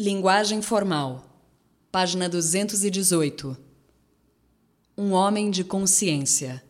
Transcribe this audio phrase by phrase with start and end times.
[0.00, 1.24] Linguagem formal.
[1.90, 3.56] Página 218.
[4.96, 6.62] Um homem de consciência.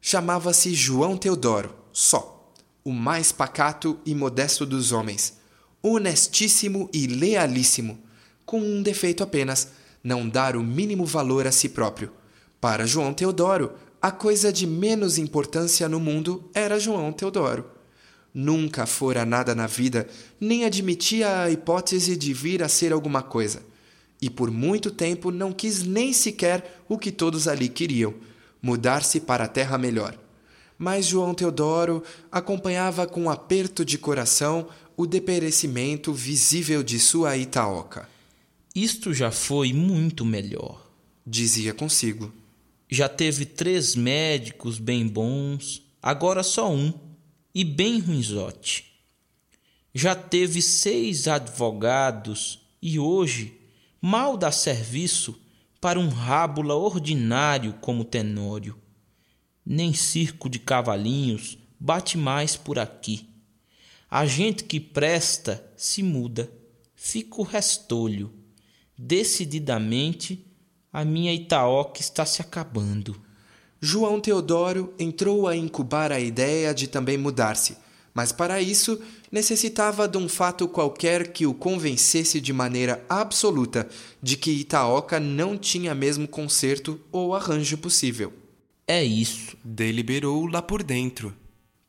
[0.00, 5.36] Chamava-se João Teodoro, só, o mais pacato e modesto dos homens,
[5.82, 7.98] honestíssimo e lealíssimo,
[8.46, 9.72] com um defeito apenas,
[10.02, 12.10] não dar o mínimo valor a si próprio.
[12.58, 17.75] Para João Teodoro, a coisa de menos importância no mundo era João Teodoro.
[18.38, 20.06] Nunca fora nada na vida,
[20.38, 23.62] nem admitia a hipótese de vir a ser alguma coisa.
[24.20, 28.12] E por muito tempo não quis nem sequer o que todos ali queriam:
[28.60, 30.18] mudar-se para a terra melhor.
[30.78, 34.68] Mas João Teodoro acompanhava com um aperto de coração
[34.98, 38.06] o deperecimento visível de sua Itaoca.
[38.74, 40.86] Isto já foi muito melhor,
[41.26, 42.30] dizia consigo.
[42.86, 47.05] Já teve três médicos bem bons, agora só um
[47.58, 48.84] e bem ruinzote.
[49.94, 53.58] Já teve seis advogados e hoje
[53.98, 55.40] mal dá serviço
[55.80, 58.78] para um rábula ordinário como Tenório.
[59.64, 63.26] Nem circo de cavalinhos bate mais por aqui.
[64.10, 66.52] A gente que presta se muda,
[66.94, 68.34] fica o restolho.
[68.98, 70.46] Decididamente,
[70.92, 73.18] a minha Itaoca está se acabando.
[73.80, 77.76] João Teodoro entrou a incubar a ideia de também mudar-se,
[78.14, 78.98] mas para isso
[79.30, 83.86] necessitava de um fato qualquer que o convencesse de maneira absoluta
[84.22, 88.32] de que Itaoca não tinha mesmo conserto ou arranjo possível.
[88.86, 91.36] É isso, deliberou lá por dentro.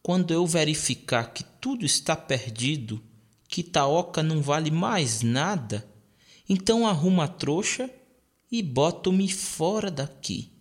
[0.00, 3.02] Quando eu verificar que tudo está perdido,
[3.48, 5.88] que Itaoca não vale mais nada,
[6.48, 7.90] então arrumo a trouxa
[8.50, 10.51] e boto-me fora daqui.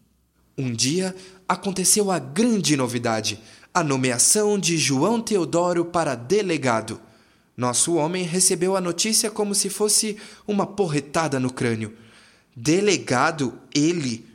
[0.58, 1.16] Um dia
[1.48, 3.40] aconteceu a grande novidade:
[3.74, 7.00] a nomeação de João Teodoro para delegado.
[7.56, 11.96] Nosso homem recebeu a notícia como se fosse uma porretada no crânio.
[12.56, 14.26] Delegado, ele.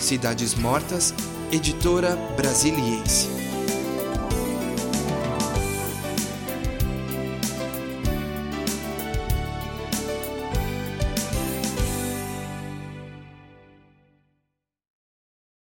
[0.00, 1.12] Cidades Mortas,
[1.50, 3.37] editora brasiliense.